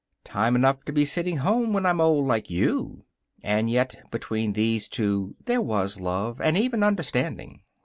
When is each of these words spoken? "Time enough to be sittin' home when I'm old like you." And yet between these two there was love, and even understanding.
"Time 0.23 0.55
enough 0.55 0.83
to 0.85 0.91
be 0.91 1.05
sittin' 1.05 1.37
home 1.37 1.73
when 1.73 1.85
I'm 1.85 2.01
old 2.01 2.25
like 2.25 2.49
you." 2.49 3.05
And 3.43 3.69
yet 3.69 4.01
between 4.09 4.53
these 4.53 4.87
two 4.87 5.35
there 5.45 5.61
was 5.61 5.99
love, 5.99 6.41
and 6.41 6.57
even 6.57 6.81
understanding. 6.81 7.61